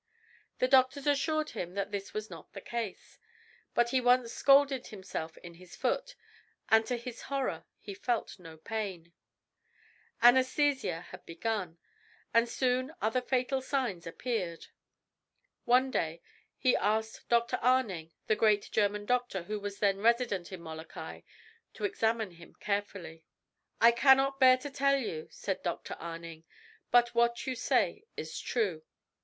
The 0.57 0.67
doctors 0.67 1.05
assured 1.05 1.51
him 1.51 1.75
that 1.75 1.91
this 1.91 2.11
was 2.11 2.27
not 2.27 2.53
the 2.53 2.59
case. 2.59 3.19
But 3.75 3.89
he 3.89 4.01
once 4.01 4.33
scalded 4.33 4.87
himself 4.87 5.37
in 5.37 5.53
his 5.53 5.75
foot, 5.75 6.15
and 6.69 6.83
to 6.87 6.97
his 6.97 7.21
horror 7.29 7.65
he 7.77 7.93
felt 7.93 8.39
no 8.39 8.57
pain. 8.57 9.13
Anaesthesia 10.19 11.01
had 11.11 11.23
begun, 11.27 11.77
and 12.33 12.49
soon 12.49 12.95
other 12.99 13.21
fatal 13.21 13.61
signs 13.61 14.07
appeared. 14.07 14.69
One 15.65 15.91
day 15.91 16.23
he 16.57 16.75
asked 16.75 17.29
Dr. 17.29 17.57
Arning, 17.57 18.09
the 18.25 18.35
great 18.35 18.71
German 18.71 19.05
doctor 19.05 19.43
who 19.43 19.59
was 19.59 19.77
then 19.77 19.99
resident 19.99 20.51
in 20.51 20.61
Molokai, 20.61 21.21
to 21.75 21.85
examine 21.85 22.31
him 22.31 22.55
carefully. 22.55 23.23
"I 23.79 23.91
cannot 23.91 24.39
bear 24.39 24.57
to 24.57 24.71
tell 24.71 24.97
you," 24.97 25.27
said 25.29 25.61
Dr. 25.61 25.93
Arning, 25.99 26.43
"but 26.89 27.13
what 27.13 27.45
you 27.45 27.53
say 27.53 28.05
is 28.17 28.39
true." 28.39 28.81